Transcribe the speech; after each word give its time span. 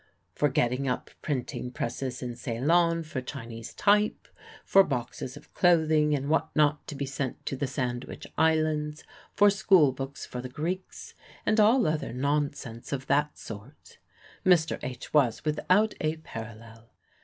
For 0.33 0.49
getting 0.49 0.87
up 0.87 1.11
printing 1.21 1.69
presses 1.69 2.23
in 2.23 2.35
Ceylon 2.35 3.03
for 3.03 3.21
Chinese 3.21 3.75
type, 3.75 4.27
for 4.65 4.83
boxes 4.83 5.37
of 5.37 5.53
clothing 5.53 6.15
and 6.15 6.27
what 6.27 6.49
not 6.55 6.87
to 6.87 6.95
be 6.95 7.05
sent 7.05 7.45
to 7.45 7.55
the 7.55 7.67
Sandwich 7.67 8.25
Islands, 8.35 9.03
for 9.35 9.51
school 9.51 9.91
books 9.91 10.25
for 10.25 10.41
the 10.41 10.49
Greeks, 10.49 11.13
and 11.45 11.59
all 11.59 11.85
other 11.85 12.13
nonsense 12.13 12.91
of 12.91 13.05
that 13.05 13.37
sort, 13.37 13.99
Mr. 14.43 14.79
H. 14.81 15.13
was 15.13 15.45
without 15.45 15.93
a 16.01 16.17
parallel. 16.17 16.89